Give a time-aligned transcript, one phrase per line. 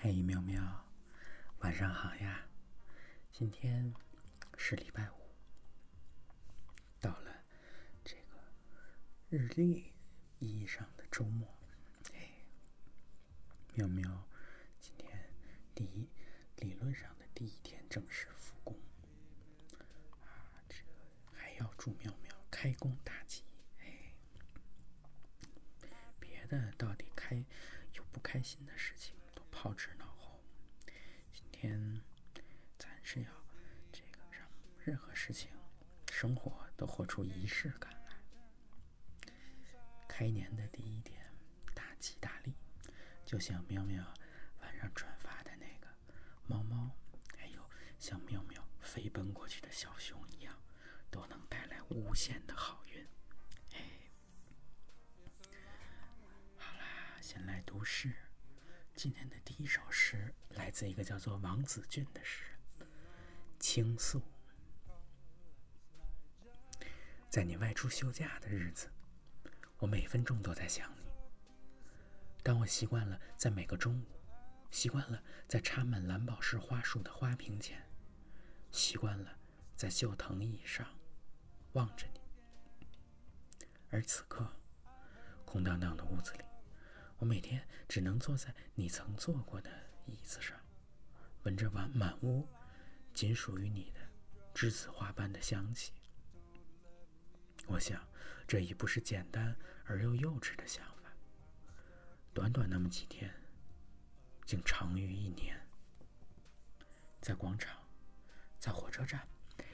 [0.00, 0.62] 嘿，喵喵，
[1.58, 2.46] 晚上好呀！
[3.32, 3.92] 今天
[4.56, 5.14] 是礼拜五，
[7.00, 7.42] 到了
[8.04, 8.38] 这个
[9.28, 9.92] 日历
[10.38, 11.52] 意义上的周末。
[12.12, 12.30] 嘿，
[13.74, 14.28] 喵喵，
[14.78, 15.28] 今天
[15.74, 16.08] 第一
[16.58, 18.78] 理论上的第一天正式复工
[20.22, 20.62] 啊！
[20.68, 20.76] 这
[21.32, 23.42] 还要祝喵喵开工大吉。
[23.80, 24.14] 哎，
[26.20, 27.44] 别的到底开
[27.94, 29.17] 有不开心的事情？
[29.60, 30.40] 抛之脑后。
[31.32, 32.00] 今天
[32.78, 33.28] 咱是要
[33.90, 34.48] 这个让
[34.84, 35.50] 任何事情、
[36.12, 39.32] 生活都活出仪式感来。
[40.08, 41.20] 开年的第一天，
[41.74, 42.54] 大吉大利，
[43.26, 44.04] 就像喵喵
[44.60, 45.88] 晚上转发的那个
[46.46, 46.96] 猫猫，
[47.36, 50.56] 还有像喵喵飞奔过去的小熊一样，
[51.10, 53.04] 都能带来无限的好运。
[53.72, 54.12] 哎，
[56.56, 58.14] 好啦，先来读诗。
[58.98, 62.42] 今天的第一首诗来自一个叫做王子俊的诗
[62.80, 62.88] 人，
[63.60, 64.20] 倾诉。
[67.30, 68.90] 在你外出休假的日子，
[69.78, 71.04] 我每分钟都在想你。
[72.42, 74.04] 当我习惯了在每个中午，
[74.72, 77.80] 习惯了在插满蓝宝石花束的花瓶前，
[78.72, 79.38] 习惯了
[79.76, 80.84] 在旧藤椅上
[81.74, 82.20] 望着你，
[83.90, 84.50] 而此刻，
[85.44, 86.47] 空荡荡的屋子里。
[87.18, 89.70] 我每天只能坐在你曾坐过的
[90.06, 90.56] 椅子上，
[91.42, 92.48] 闻着满满屋
[93.12, 94.00] 仅属于你的
[94.54, 95.92] 栀子花般的香气。
[97.66, 98.00] 我想，
[98.46, 101.12] 这已不是简单而又幼稚的想法。
[102.32, 103.34] 短短那么几天，
[104.46, 105.60] 竟长于一年。
[107.20, 107.82] 在广场，
[108.60, 109.26] 在火车站，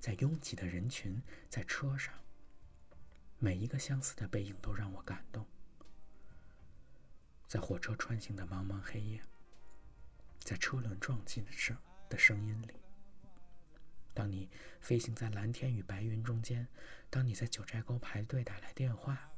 [0.00, 2.14] 在拥挤的人群，在车上，
[3.38, 5.46] 每一个相似的背影都让我感动。
[7.48, 9.22] 在火车穿行的茫茫黑夜，
[10.40, 11.76] 在车轮撞击的声
[12.08, 12.74] 的声音里，
[14.12, 16.66] 当你飞行在蓝天与白云中间，
[17.08, 19.30] 当你在九寨沟排队打来电话，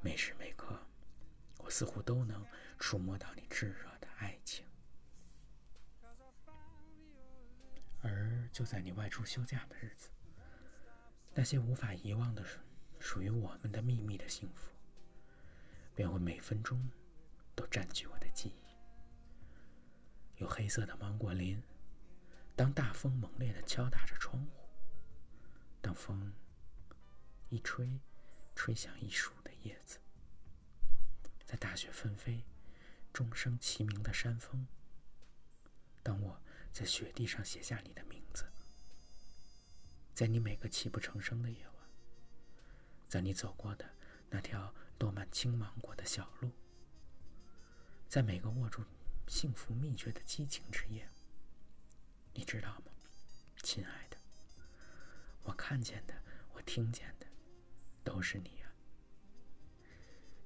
[0.00, 0.78] 每时每刻，
[1.58, 2.44] 我似乎都能
[2.78, 4.64] 触摸到你炙热的爱情。
[8.00, 10.08] 而就在你外出休假的日子，
[11.34, 12.42] 那些无法遗忘的、
[12.98, 14.72] 属于我们的秘密的幸福，
[15.94, 16.90] 便会每分钟。
[17.54, 20.40] 都占据我的记忆。
[20.40, 21.62] 有黑色的芒果林，
[22.56, 24.68] 当大风猛烈的敲打着窗户，
[25.80, 26.32] 当风
[27.48, 28.00] 一吹，
[28.54, 29.98] 吹响一树的叶子，
[31.44, 32.44] 在大雪纷飞、
[33.12, 34.66] 钟声齐鸣的山峰，
[36.02, 36.42] 当我
[36.72, 38.46] 在雪地上写下你的名字，
[40.14, 41.74] 在你每个泣不成声的夜晚，
[43.08, 43.88] 在你走过的
[44.30, 46.50] 那条落满青芒果的小路。
[48.12, 48.84] 在每个握住
[49.26, 51.08] 幸福秘诀的激情之夜，
[52.34, 52.92] 你知道吗，
[53.62, 54.18] 亲爱的？
[55.44, 56.12] 我看见的，
[56.52, 57.26] 我听见的，
[58.04, 58.68] 都是你啊！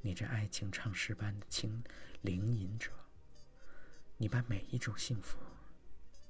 [0.00, 1.82] 你这爱情唱诗般的轻
[2.22, 2.92] 灵吟者，
[4.16, 5.36] 你把每一种幸福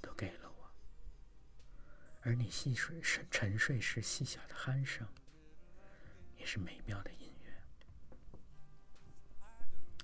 [0.00, 0.70] 都给了我，
[2.22, 5.04] 而你细睡沉沉睡时细小的鼾声，
[6.36, 7.33] 也是美妙的音。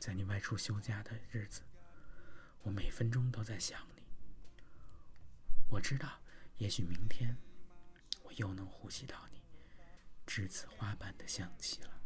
[0.01, 1.61] 在你外出休假的日子，
[2.63, 4.03] 我每分钟都在想你。
[5.69, 6.19] 我知道，
[6.57, 7.37] 也许明天，
[8.23, 9.43] 我又能呼吸到你
[10.27, 12.01] 栀子花般的香气了。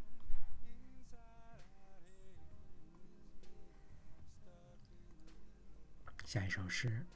[6.24, 7.06] 下一首诗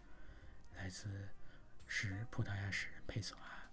[0.76, 1.28] 来自
[1.88, 3.68] 是葡萄牙诗人佩索阿。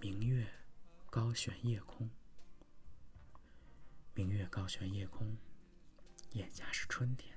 [0.00, 0.50] 明月
[1.10, 2.08] 高悬夜空，
[4.14, 5.36] 明月高悬夜空。
[6.34, 7.32] 眼下是春天，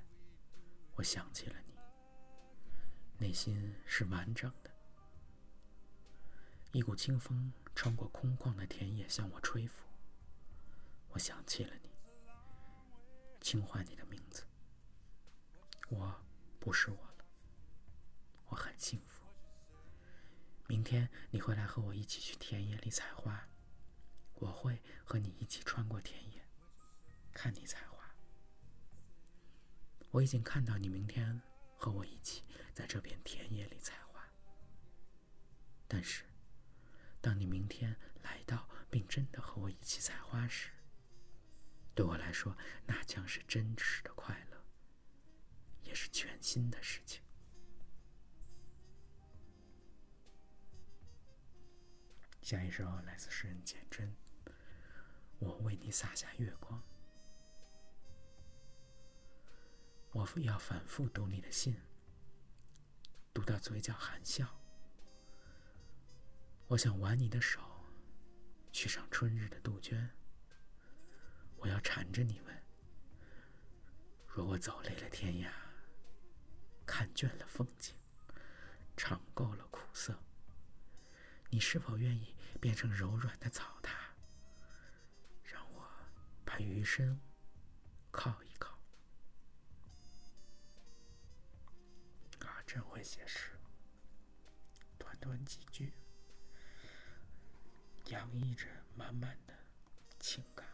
[0.96, 1.74] 我想起了你，
[3.20, 4.72] 内心是完整的。
[6.72, 9.84] 一股清风穿过空旷的田野向我吹拂，
[11.10, 11.92] 我想起了你，
[13.40, 14.44] 轻唤你的名字。
[15.90, 16.20] 我
[16.60, 17.26] 不是我了，
[18.48, 19.28] 我很幸福。
[20.66, 23.48] 明天你会来和我一起去田野里采花，
[24.34, 26.44] 我会和你一起穿过田野，
[27.32, 27.97] 看你采花。
[30.12, 31.42] 我已经看到你明天
[31.76, 32.44] 和我一起
[32.74, 34.28] 在这片田野里采花，
[35.88, 36.24] 但是，
[37.22, 40.72] 当你明天来到并真的和我一起采花时，
[41.94, 44.64] 对我来说，那将是真实的快乐，
[45.84, 47.22] 也是全新的事情。
[52.42, 54.16] 下一首来自诗人简真，
[55.40, 56.82] 我为你洒下月光。
[60.18, 61.80] 我要反复读你的信，
[63.36, 64.60] 读到嘴角含笑。
[66.66, 67.62] 我想挽你的手，
[68.72, 70.10] 去上春日的杜鹃。
[71.58, 72.64] 我要缠着你问：
[74.26, 75.52] 若我走累了天涯，
[76.84, 77.94] 看倦了风景，
[78.96, 80.20] 尝够了苦涩，
[81.52, 83.92] 你是否愿意变成柔软的草榻，
[85.44, 85.88] 让我
[86.44, 87.22] 把余生
[88.10, 88.42] 靠
[93.08, 93.58] 写诗，
[94.98, 95.94] 短短几句。
[98.08, 99.54] 洋溢着满满的
[100.20, 100.68] 情感。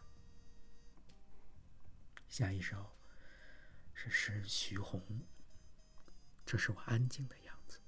[2.28, 2.96] 下一首
[3.92, 5.24] 是诗人徐宏，
[6.44, 7.78] 这是我安静的样子，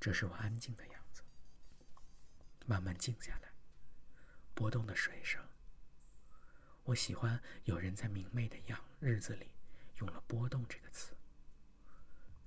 [0.00, 1.22] 这是我安静的样子。
[2.64, 3.52] 慢慢静下来，
[4.54, 5.46] 波动的水声。
[6.84, 9.50] 我喜欢有人在明媚的样日子里
[9.96, 11.17] 用了“波动”这个词。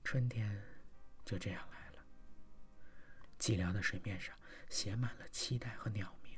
[0.03, 0.61] 春天
[1.23, 2.05] 就这样来了，
[3.39, 4.35] 寂寥的水面上。
[4.69, 6.33] 写满了期待和鸟鸣。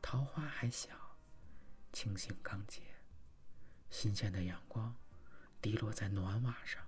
[0.00, 1.18] 桃花还小，
[1.92, 2.80] 清醒刚洁，
[3.90, 4.96] 新鲜的阳光
[5.60, 6.82] 滴落在暖瓦上。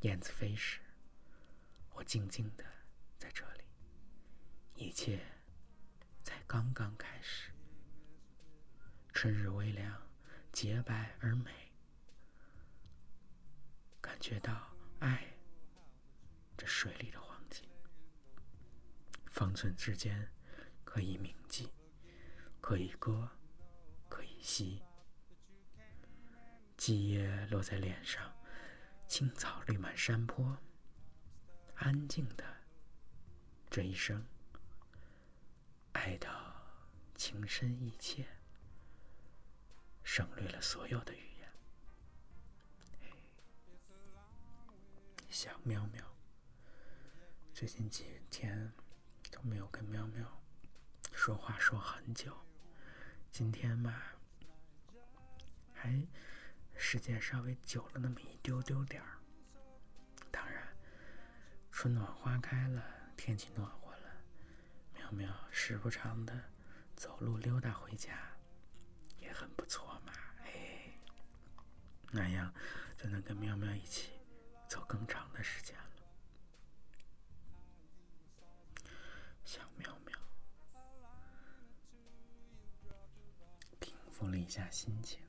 [0.00, 0.80] 燕子飞时，
[1.94, 2.66] 我静静的
[3.18, 3.64] 在这里，
[4.74, 5.24] 一切
[6.22, 7.50] 才刚刚开始。
[9.14, 10.06] 春日微凉，
[10.52, 11.67] 洁白而美，
[14.18, 14.52] 觉到
[15.00, 15.36] 爱
[16.56, 17.68] 这水里的黄金。
[19.30, 20.30] 方寸之间，
[20.84, 21.70] 可以铭记，
[22.60, 23.30] 可以歌，
[24.08, 24.82] 可以吸。
[26.76, 28.32] 季叶落在脸上，
[29.06, 30.58] 青草绿满山坡。
[31.76, 32.44] 安静的
[33.70, 34.26] 这一生，
[35.92, 36.28] 爱到
[37.14, 38.26] 情深意切，
[40.02, 41.27] 省略了所有的语
[45.28, 46.02] 小喵喵，
[47.52, 48.72] 最近几天。
[49.30, 50.42] 都没有跟喵喵
[51.12, 52.34] 说话说很久，
[53.30, 54.02] 今天嘛，
[55.74, 56.02] 还
[56.74, 59.18] 时间稍微久了那么一丢丢点儿。
[60.30, 60.66] 当然，
[61.70, 62.82] 春暖花开了，
[63.18, 64.10] 天气暖和了，
[64.94, 66.50] 喵喵时不常的
[66.96, 68.18] 走路溜达回家，
[69.18, 70.98] 也很不错嘛，嘿，
[72.10, 72.52] 那样
[72.96, 74.17] 就能跟喵喵一起
[74.68, 75.74] 走更长的时间。
[75.76, 75.82] 了，
[79.44, 80.18] 想喵喵，
[83.80, 85.20] 平复了一下心情，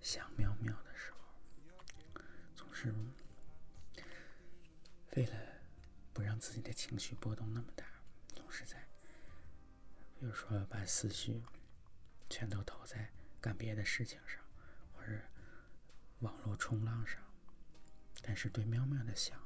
[0.00, 2.20] 想喵喵的时候，
[2.54, 2.92] 总是
[5.16, 5.32] 为了
[6.12, 7.86] 不让自己的情绪波动那么大，
[8.34, 8.86] 总是在，
[10.18, 11.42] 比如说把思绪
[12.28, 13.08] 全都投在
[13.40, 14.42] 干别的事情上，
[14.92, 15.12] 或者
[16.20, 17.22] 网络冲浪上。
[18.22, 19.40] 但是对喵喵的想，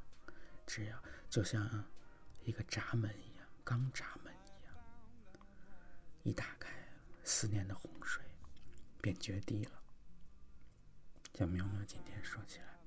[0.67, 1.85] 只要就像
[2.41, 4.75] 一个闸门一样，钢闸门一样，
[6.23, 6.71] 一打开。
[7.23, 8.25] 思念的洪水
[9.01, 9.81] 便决堤了。
[11.35, 12.81] 像喵喵今天说起来，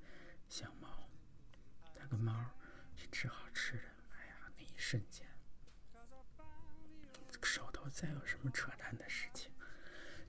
[0.48, 1.08] 像猫，
[1.96, 2.44] 那个猫
[2.94, 5.26] 去吃好吃的，哎呀，那一瞬间，
[7.42, 9.50] 手头再有什么扯淡的事情，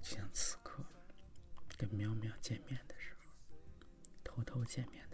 [0.02, 0.84] 就像此刻
[1.78, 3.56] 跟喵喵见面的时候，
[4.24, 5.05] 偷偷见面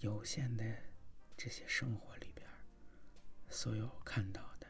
[0.00, 0.64] 有限的
[1.36, 2.48] 这些生活里边，
[3.50, 4.66] 所有看到的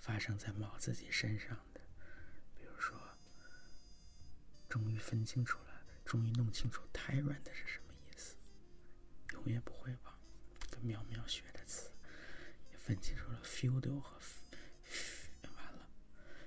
[0.00, 1.80] 发生在猫自己身上的，
[2.56, 2.98] 比如说，
[4.68, 8.36] 终于分清楚了，终于弄清楚胎软的是什么意思，
[9.32, 10.18] 永远不会忘
[10.70, 11.92] 跟喵喵学的词，
[12.72, 14.18] 也分清楚了 feudal 和
[15.54, 15.88] 完了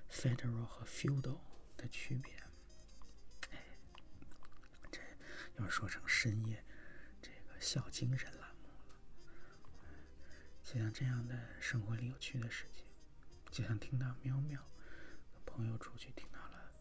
[0.10, 1.40] federal 和 feudal
[1.78, 2.34] 的区别。
[4.92, 5.00] 这
[5.56, 6.62] 要说成深夜
[7.62, 9.00] 小精神栏目了，
[10.64, 12.84] 就像这样的生活里有趣的事情，
[13.52, 14.60] 就像听到喵喵
[15.32, 16.72] 跟朋友出去听到了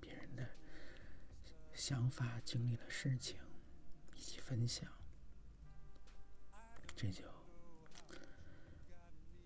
[0.00, 0.48] 别人的
[1.74, 3.36] 想法、经历的事情
[4.14, 4.88] 一起分享，
[6.94, 7.24] 这就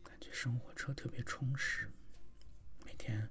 [0.04, 1.90] 感觉生活车特别充实，
[2.84, 3.30] 每天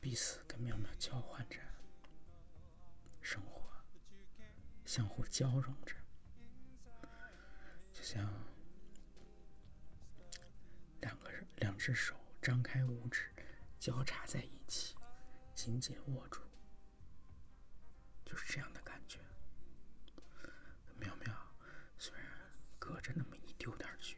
[0.00, 1.60] 彼此跟喵喵交换着
[3.22, 3.68] 生活。
[4.84, 5.94] 相互交融着，
[8.10, 8.26] 像
[11.02, 13.30] 两个两只手张开五指
[13.78, 14.96] 交叉在一起，
[15.54, 16.40] 紧紧握住，
[18.24, 19.18] 就是这样的感觉。
[20.98, 21.54] 苗苗
[21.98, 22.26] 虽然
[22.78, 24.17] 隔着那么一丢点距离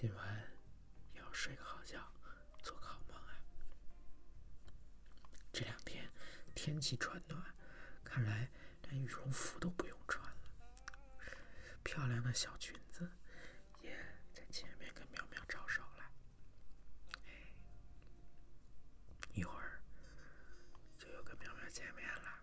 [0.00, 0.24] 今晚
[1.14, 1.98] 要睡个好觉，
[2.62, 3.34] 做个好梦啊！
[5.52, 6.08] 这两天
[6.54, 7.42] 天气转暖，
[8.04, 8.48] 看来
[8.82, 10.36] 连羽绒服都不用穿了。
[11.82, 13.10] 漂亮的小裙子
[13.80, 13.90] 也
[14.32, 16.08] 在前面跟苗苗招手了。
[19.32, 19.82] 一会儿
[20.96, 22.40] 就又跟苗苗见面了。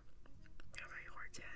[0.74, 1.46] 苗苗，一会儿见